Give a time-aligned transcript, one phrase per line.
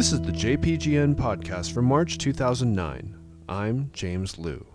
[0.00, 3.14] This is the JPGN podcast for March 2009.
[3.50, 4.66] I'm James Liu.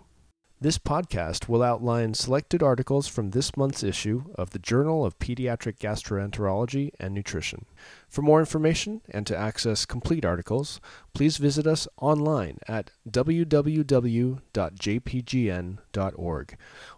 [0.61, 5.79] This podcast will outline selected articles from this month's issue of the Journal of Pediatric
[5.79, 7.65] Gastroenterology and Nutrition.
[8.07, 10.79] For more information and to access complete articles,
[11.15, 14.37] please visit us online at www.jpgn.org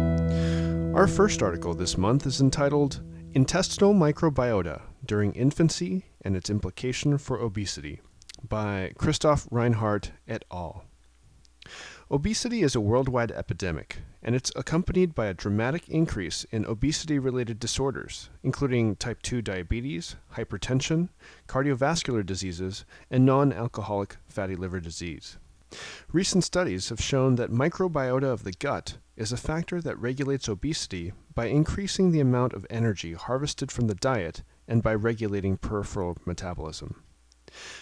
[1.02, 3.02] Our first article this month is entitled
[3.34, 8.00] Intestinal Microbiota During Infancy and Its Implication for Obesity
[8.48, 10.84] by Christoph Reinhardt et al.
[12.08, 17.58] Obesity is a worldwide epidemic, and it's accompanied by a dramatic increase in obesity related
[17.58, 21.08] disorders, including type 2 diabetes, hypertension,
[21.48, 25.36] cardiovascular diseases, and non alcoholic fatty liver disease.
[26.12, 31.12] Recent studies have shown that microbiota of the gut is a factor that regulates obesity
[31.34, 37.02] by increasing the amount of energy harvested from the diet and by regulating peripheral metabolism.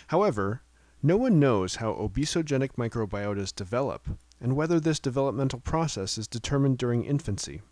[0.08, 0.62] However,
[1.02, 4.06] no one knows how obesogenic microbiotas develop
[4.40, 7.62] and whether this developmental process is determined during infancy.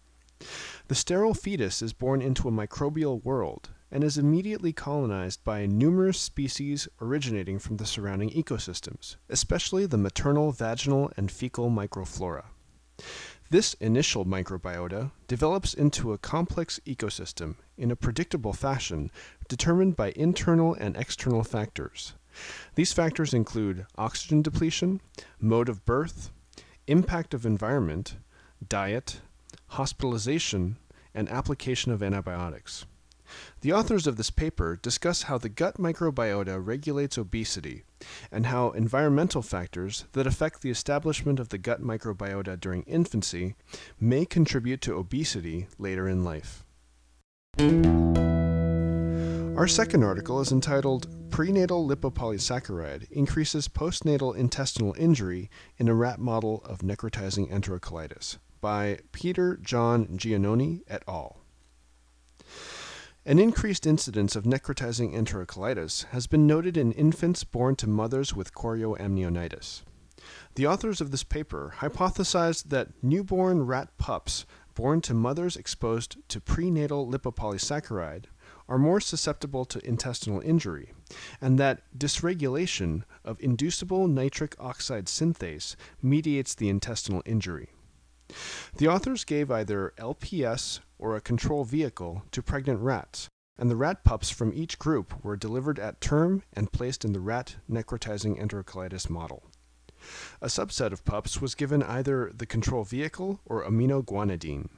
[0.88, 6.18] The sterile fetus is born into a microbial world and is immediately colonized by numerous
[6.18, 12.44] species originating from the surrounding ecosystems, especially the maternal, vaginal, and fecal microflora.
[13.50, 19.10] This initial microbiota develops into a complex ecosystem in a predictable fashion
[19.48, 22.12] determined by internal and external factors.
[22.74, 25.00] These factors include oxygen depletion,
[25.40, 26.30] mode of birth,
[26.86, 28.16] impact of environment,
[28.68, 29.22] diet,
[29.68, 30.76] hospitalization,
[31.14, 32.84] and application of antibiotics.
[33.60, 37.84] The authors of this paper discuss how the gut microbiota regulates obesity
[38.30, 43.54] and how environmental factors that affect the establishment of the gut microbiota during infancy
[43.98, 46.64] may contribute to obesity later in life.
[49.58, 56.62] Our second article is entitled Prenatal Lipopolysaccharide Increases Postnatal Intestinal Injury in a Rat Model
[56.64, 61.40] of Necrotizing Enterocolitis by Peter John Giannone et al.
[63.28, 68.54] An increased incidence of necrotizing enterocolitis has been noted in infants born to mothers with
[68.54, 69.82] chorioamnionitis.
[70.54, 76.40] The authors of this paper hypothesized that newborn rat pups born to mothers exposed to
[76.40, 78.24] prenatal lipopolysaccharide
[78.66, 80.94] are more susceptible to intestinal injury,
[81.38, 87.68] and that dysregulation of inducible nitric oxide synthase mediates the intestinal injury.
[88.78, 93.28] The authors gave either LPS or a control vehicle to pregnant rats,
[93.58, 97.20] and the rat pups from each group were delivered at term and placed in the
[97.20, 99.44] rat necrotizing enterocolitis model.
[100.40, 104.68] A subset of pups was given either the control vehicle or aminoguanidine.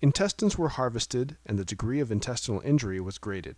[0.00, 3.56] Intestines were harvested and the degree of intestinal injury was graded.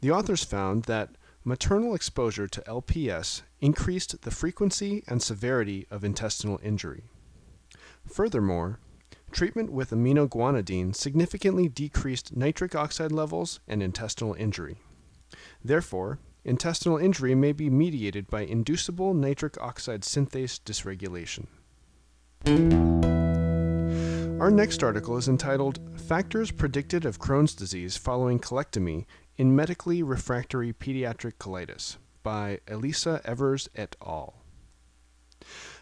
[0.00, 1.10] The authors found that
[1.44, 7.04] maternal exposure to LPS increased the frequency and severity of intestinal injury.
[8.06, 8.78] Furthermore,
[9.32, 14.76] treatment with aminoguanidine significantly decreased nitric oxide levels and intestinal injury.
[15.64, 21.46] Therefore, intestinal injury may be mediated by inducible nitric oxide synthase dysregulation.
[24.40, 29.04] Our next article is entitled Factors Predicted of Crohn's Disease Following Colectomy
[29.36, 34.34] in Medically Refractory Pediatric Colitis by Elisa Evers et al.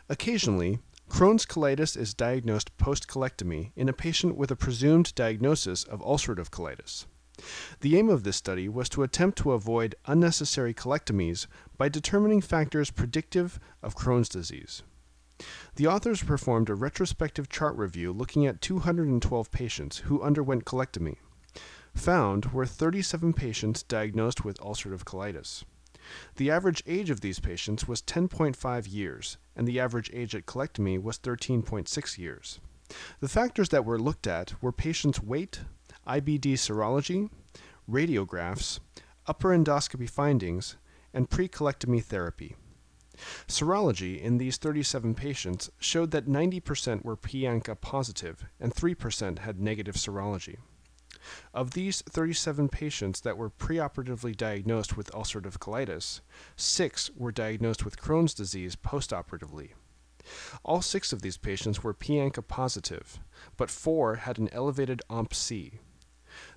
[0.09, 6.51] Occasionally, Crohn's colitis is diagnosed post-colectomy in a patient with a presumed diagnosis of ulcerative
[6.51, 7.07] colitis.
[7.81, 11.47] The aim of this study was to attempt to avoid unnecessary colectomies
[11.77, 14.83] by determining factors predictive of Crohn's disease.
[15.77, 21.17] The authors performed a retrospective chart review looking at 212 patients who underwent colectomy.
[21.95, 25.65] Found were 37 patients diagnosed with ulcerative colitis.
[26.37, 31.01] The average age of these patients was 10.5 years, and the average age at colectomy
[31.01, 32.61] was 13.6 years.
[33.21, 35.61] The factors that were looked at were patients' weight,
[36.07, 37.31] IBD serology,
[37.89, 38.81] radiographs,
[39.27, 40.77] upper endoscopy findings,
[41.13, 42.57] and pre colectomy therapy.
[43.47, 49.97] Serology in these 37 patients showed that 90% were pANCA positive and 3% had negative
[49.97, 50.59] serology.
[51.53, 56.21] Of these 37 patients that were preoperatively diagnosed with ulcerative colitis,
[56.57, 59.71] six were diagnosed with Crohn's disease postoperatively.
[60.65, 63.19] All six of these patients were pANCA positive,
[63.57, 65.81] but four had an elevated OMP-C.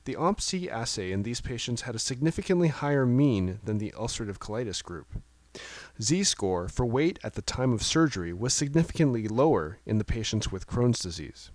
[0.04, 4.84] The OMP-C assay in these patients had a significantly higher mean than the ulcerative colitis
[4.84, 5.08] group.
[6.02, 10.68] Z-score for weight at the time of surgery was significantly lower in the patients with
[10.68, 11.52] Crohn's disease.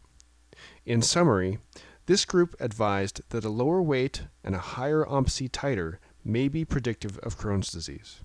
[0.85, 1.59] In summary,
[2.07, 7.19] this group advised that a lower weight and a higher OMP-C titer may be predictive
[7.19, 8.21] of Crohn's disease.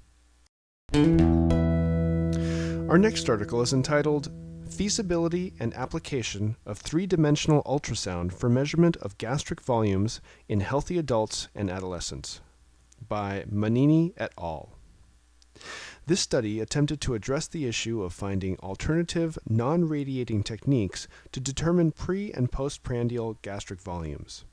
[2.89, 4.31] Our next article is entitled
[4.69, 11.69] Feasibility and Application of Three-Dimensional Ultrasound for Measurement of Gastric Volumes in Healthy Adults and
[11.69, 12.41] Adolescents
[13.07, 14.77] by Manini et al.
[16.07, 21.91] This study attempted to address the issue of finding alternative, non radiating techniques to determine
[21.91, 24.43] pre and postprandial gastric volumes.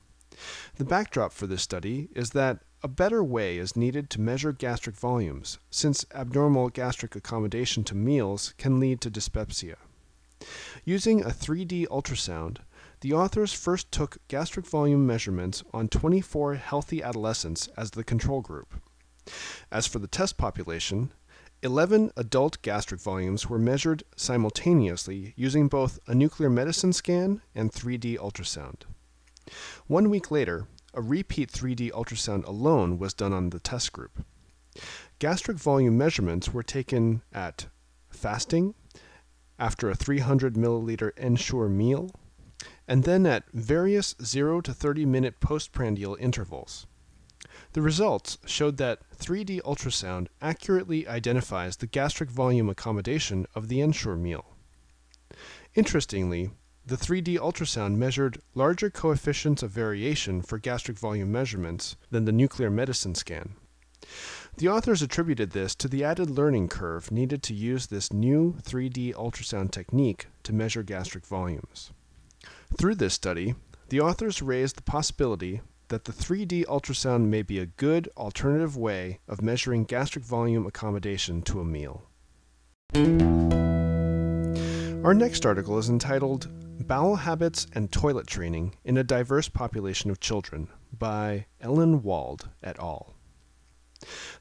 [0.75, 4.95] The backdrop for this study is that a better way is needed to measure gastric
[4.95, 9.77] volumes, since abnormal gastric accommodation to meals can lead to dyspepsia.
[10.85, 12.59] Using a 3D ultrasound,
[13.01, 18.75] the authors first took gastric volume measurements on 24 healthy adolescents as the control group.
[19.71, 21.11] As for the test population,
[21.61, 28.17] 11 adult gastric volumes were measured simultaneously using both a nuclear medicine scan and 3D
[28.17, 28.83] ultrasound.
[29.87, 34.23] One week later, a repeat 3D ultrasound alone was done on the test group.
[35.19, 37.67] Gastric volume measurements were taken at
[38.09, 38.73] fasting,
[39.59, 42.09] after a 300 milliliter Ensure meal,
[42.87, 46.87] and then at various 0 to 30 minute postprandial intervals.
[47.73, 54.15] The results showed that 3D ultrasound accurately identifies the gastric volume accommodation of the Ensure
[54.15, 54.45] meal.
[55.75, 56.51] Interestingly,
[56.85, 62.69] the 3D ultrasound measured larger coefficients of variation for gastric volume measurements than the nuclear
[62.69, 63.55] medicine scan.
[64.57, 69.13] The authors attributed this to the added learning curve needed to use this new 3D
[69.13, 71.91] ultrasound technique to measure gastric volumes.
[72.77, 73.55] Through this study,
[73.89, 79.19] the authors raised the possibility that the 3D ultrasound may be a good alternative way
[79.27, 82.03] of measuring gastric volume accommodation to a meal.
[85.03, 86.47] Our next article is entitled
[86.87, 92.79] Bowel Habits and Toilet Training in a Diverse Population of Children by Ellen Wald et
[92.79, 93.13] al.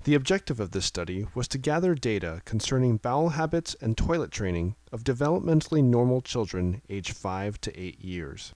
[0.04, 4.76] The objective of this study was to gather data concerning bowel habits and toilet training
[4.92, 8.54] of developmentally normal children aged 5 to 8 years.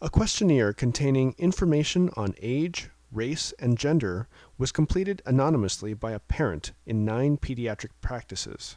[0.00, 6.72] A questionnaire containing information on age, race, and gender was completed anonymously by a parent
[6.86, 8.76] in nine pediatric practices.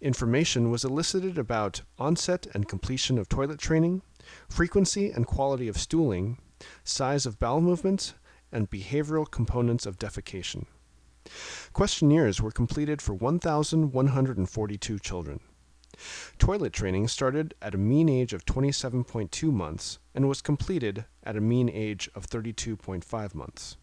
[0.00, 4.02] Information was elicited about onset and completion of toilet training,
[4.48, 6.38] frequency and quality of stooling,
[6.84, 8.14] size of bowel movements,
[8.52, 10.66] and behavioral components of defecation.
[11.72, 15.40] Questionnaires were completed for 1,142 children.
[16.38, 21.40] Toilet training started at a mean age of 27.2 months and was completed at a
[21.40, 23.76] mean age of 32.5 months.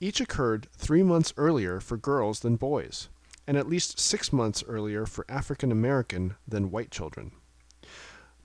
[0.00, 3.08] Each occurred three months earlier for girls than boys,
[3.46, 7.32] and at least six months earlier for African American than white children.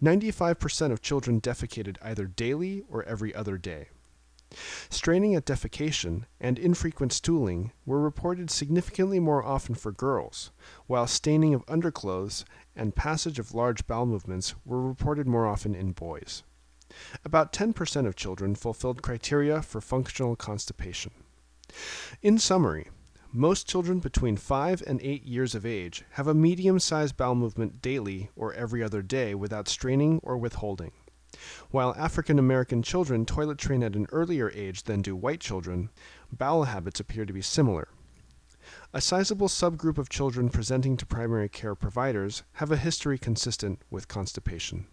[0.02, 3.88] 95% of children defecated either daily or every other day.
[4.90, 10.52] Straining at defecation and infrequent stooling were reported significantly more often for girls,
[10.88, 12.46] while staining of underclothes
[12.76, 16.44] and passage of large bowel movements were reported more often in boys.
[17.26, 21.12] About 10% of children fulfilled criteria for functional constipation.
[22.22, 22.90] In summary,
[23.32, 27.82] most children between 5 and 8 years of age have a medium sized bowel movement
[27.82, 30.92] daily or every other day without straining or withholding.
[31.72, 35.90] While African American children toilet train at an earlier age than do white children,
[36.32, 37.90] bowel habits appear to be similar.
[38.94, 44.08] A sizable subgroup of children presenting to primary care providers have a history consistent with
[44.08, 44.86] constipation.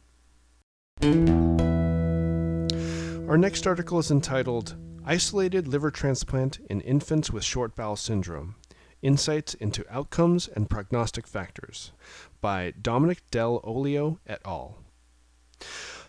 [3.29, 8.57] Our next article is entitled Isolated Liver Transplant in Infants with Short Bowel Syndrome
[9.03, 11.93] Insights into Outcomes and Prognostic Factors
[12.41, 14.79] by Dominic Dell'Olio et al.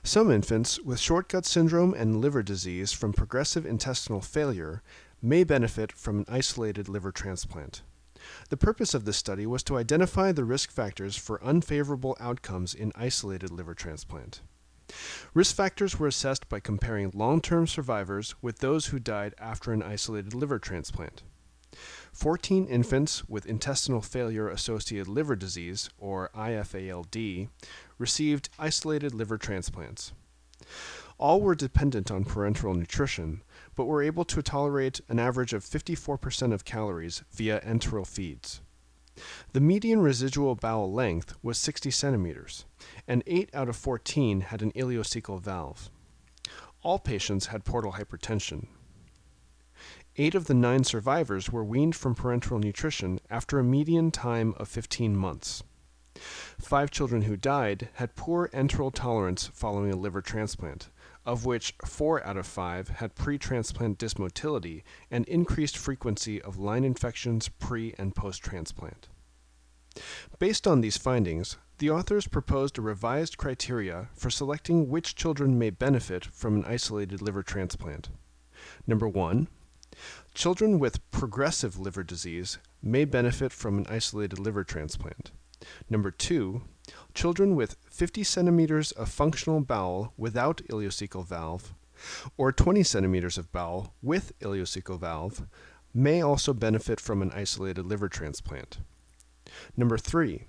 [0.04, 4.82] Some infants with short gut syndrome and liver disease from progressive intestinal failure
[5.22, 7.84] may benefit from an isolated liver transplant.
[8.50, 12.92] The purpose of this study was to identify the risk factors for unfavorable outcomes in
[12.96, 14.42] isolated liver transplant.
[15.36, 19.84] Risk factors were assessed by comparing long term survivors with those who died after an
[19.84, 21.22] isolated liver transplant.
[22.12, 27.48] 14 infants with intestinal failure associated liver disease, or IFALD,
[28.02, 30.12] received isolated liver transplants.
[31.18, 33.44] All were dependent on parenteral nutrition,
[33.76, 38.60] but were able to tolerate an average of 54% of calories via enteral feeds.
[39.54, 42.66] The median residual bowel length was 60 centimeters,
[43.08, 45.92] and 8 out of 14 had an ileocecal valve.
[46.82, 48.68] All patients had portal hypertension.
[50.18, 54.68] Eight of the nine survivors were weaned from parenteral nutrition after a median time of
[54.68, 55.64] 15 months.
[56.60, 60.90] Five children who died had poor enteral tolerance following a liver transplant,
[61.26, 66.84] of which four out of five had pre transplant dysmotility and increased frequency of line
[66.84, 69.08] infections pre and post transplant.
[70.40, 75.70] Based on these findings, the authors proposed a revised criteria for selecting which children may
[75.70, 78.10] benefit from an isolated liver transplant.
[78.86, 79.48] Number one,
[80.34, 85.32] children with progressive liver disease may benefit from an isolated liver transplant.
[85.90, 86.64] Number two,
[87.14, 91.74] children with 50 centimeters of functional bowel without ileocecal valve
[92.38, 95.44] or 20 centimeters of bowel with ileocecal valve
[95.94, 98.80] may also benefit from an isolated liver transplant.
[99.76, 100.46] Number three,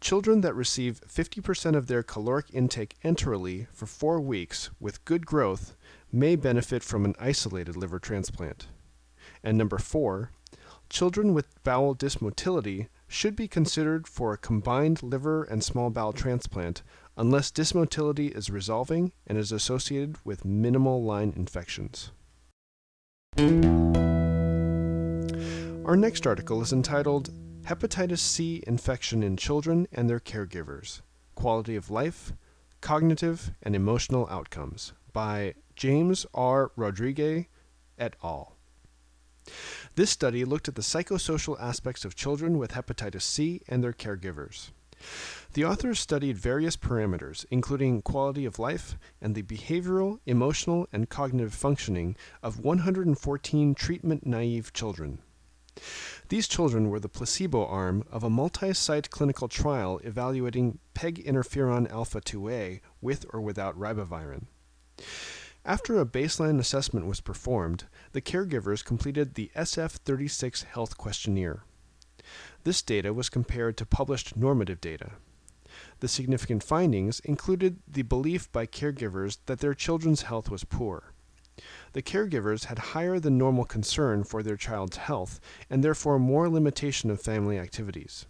[0.00, 5.76] children that receive 50% of their caloric intake enterally for four weeks with good growth
[6.10, 8.66] may benefit from an isolated liver transplant.
[9.44, 10.30] And number four,
[10.88, 16.82] children with bowel dysmotility should be considered for a combined liver and small bowel transplant
[17.16, 22.10] unless dysmotility is resolving and is associated with minimal line infections.
[25.84, 27.30] Our next article is entitled
[27.64, 31.02] Hepatitis C Infection in Children and Their Caregivers
[31.34, 32.32] Quality of Life,
[32.80, 36.72] Cognitive and Emotional Outcomes by James R.
[36.76, 37.44] Rodriguez
[37.98, 38.51] et al.
[39.94, 44.70] This study looked at the psychosocial aspects of children with hepatitis C and their caregivers.
[45.54, 51.54] The authors studied various parameters, including quality of life and the behavioral, emotional, and cognitive
[51.54, 55.18] functioning of 114 treatment naive children.
[56.28, 61.90] These children were the placebo arm of a multi site clinical trial evaluating PEG interferon
[61.90, 64.46] alpha 2A with or without ribavirin.
[65.64, 71.62] After a baseline assessment was performed, the caregivers completed the SF36 health questionnaire.
[72.64, 75.12] This data was compared to published normative data.
[76.00, 81.12] The significant findings included the belief by caregivers that their children's health was poor.
[81.92, 85.38] The caregivers had higher than normal concern for their child's health
[85.70, 88.26] and therefore more limitation of family activities.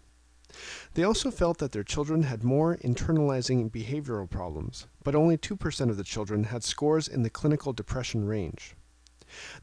[0.93, 5.97] They also felt that their children had more internalizing behavioral problems, but only 2% of
[5.97, 8.75] the children had scores in the clinical depression range.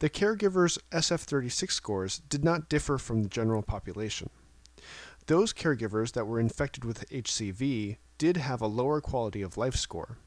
[0.00, 4.30] The caregivers' SF36 scores did not differ from the general population.
[5.26, 10.18] Those caregivers that were infected with HCV did have a lower quality of life score.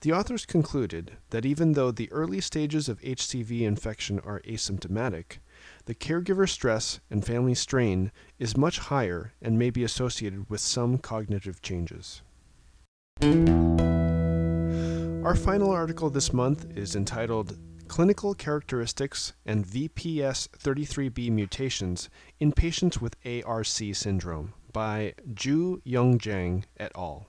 [0.00, 5.38] The authors concluded that even though the early stages of HCV infection are asymptomatic,
[5.86, 10.98] the caregiver stress and family strain is much higher and may be associated with some
[10.98, 12.22] cognitive changes.
[15.24, 17.56] Our final article this month is entitled
[17.88, 22.08] Clinical Characteristics and VPS 33B Mutations
[22.40, 27.26] in Patients with ARC Syndrome by Ju Young Jang et al.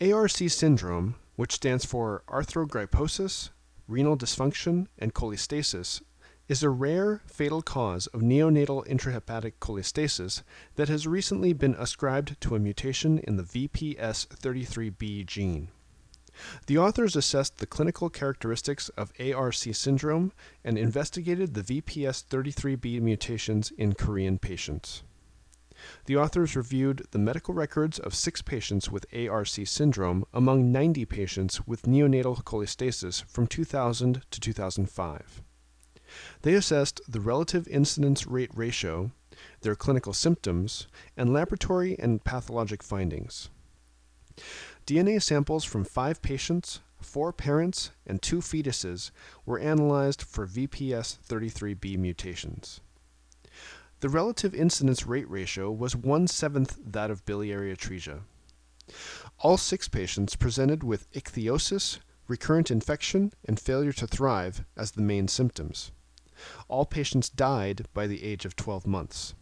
[0.00, 3.50] ARC syndrome, which stands for arthrogryposis,
[3.88, 6.00] renal dysfunction, and cholestasis,
[6.52, 10.42] is a rare, fatal cause of neonatal intrahepatic cholestasis
[10.74, 15.68] that has recently been ascribed to a mutation in the VPS33B gene.
[16.66, 20.30] The authors assessed the clinical characteristics of ARC syndrome
[20.62, 25.04] and investigated the VPS33B mutations in Korean patients.
[26.04, 31.66] The authors reviewed the medical records of six patients with ARC syndrome among 90 patients
[31.66, 35.42] with neonatal cholestasis from 2000 to 2005.
[36.42, 39.12] They assessed the relative incidence rate ratio,
[39.60, 43.48] their clinical symptoms, and laboratory and pathologic findings.
[44.86, 49.10] DNA samples from five patients, four parents, and two fetuses
[49.46, 52.80] were analyzed for VPS 33B mutations.
[54.00, 58.22] The relative incidence rate ratio was one seventh that of biliary atresia.
[59.38, 65.28] All six patients presented with ichthyosis, recurrent infection, and failure to thrive as the main
[65.28, 65.92] symptoms.
[66.68, 69.34] All patients died by the age of 12 months.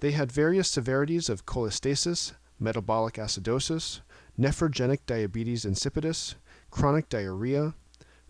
[0.00, 4.00] They had various severities of cholestasis, metabolic acidosis,
[4.38, 6.34] nephrogenic diabetes insipidus,
[6.70, 7.74] chronic diarrhea,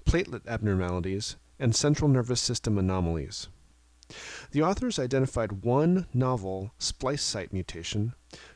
[0.05, 3.49] platelet abnormalities, and central nervous system anomalies.
[4.53, 8.15] The authors identified one novel splice site mutation,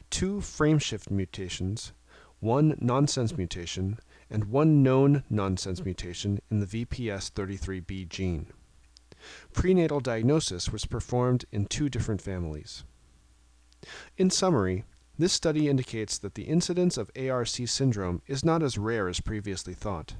[0.08, 1.92] two frameshift mutations,
[2.40, 3.98] one nonsense mutation,
[4.30, 8.46] and one known nonsense mutation in the VPS33B gene.
[9.52, 12.84] Prenatal diagnosis was performed in two different families.
[14.16, 14.84] In summary,
[15.18, 19.74] this study indicates that the incidence of ARC syndrome is not as rare as previously
[19.74, 20.14] thought.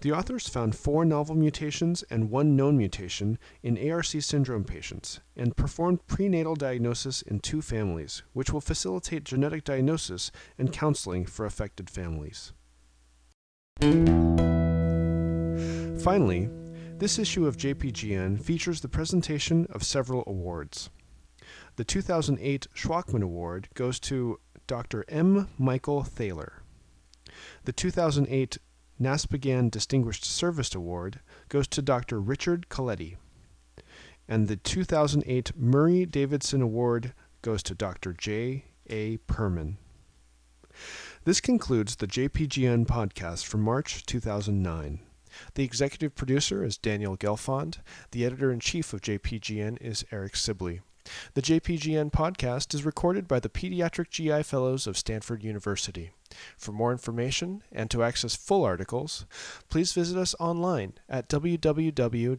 [0.00, 5.56] The authors found four novel mutations and one known mutation in ARC syndrome patients and
[5.56, 11.90] performed prenatal diagnosis in two families, which will facilitate genetic diagnosis and counseling for affected
[11.90, 12.52] families.
[16.02, 16.48] Finally,
[17.00, 20.90] this issue of JPGN features the presentation of several awards.
[21.76, 25.06] The 2008 Shwachman Award goes to Dr.
[25.08, 25.48] M.
[25.56, 26.62] Michael Thaler.
[27.64, 28.58] The 2008
[29.00, 32.20] NASPGHAN Distinguished Service Award goes to Dr.
[32.20, 33.16] Richard Colletti.
[34.28, 38.12] And the 2008 Murray Davidson Award goes to Dr.
[38.12, 38.66] J.
[38.90, 39.16] A.
[39.26, 39.76] Perman.
[41.24, 45.00] This concludes the JPGN podcast for March 2009.
[45.54, 47.78] The executive producer is Daniel Gelfond.
[48.12, 50.80] The editor in chief of JPGN is Eric Sibley.
[51.34, 56.10] The JPGN podcast is recorded by the Pediatric GI Fellows of Stanford University.
[56.56, 59.26] For more information and to access full articles,
[59.68, 62.38] please visit us online at www.jpgn.org